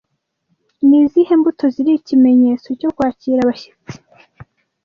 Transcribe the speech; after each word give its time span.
Ni 0.87 0.97
izihe 1.03 1.33
mbuto 1.39 1.65
ziri 1.73 1.91
ikimenyetso 1.95 2.67
cyo 2.79 2.89
kwakira 2.95 3.39
abashyitsi 3.43 3.95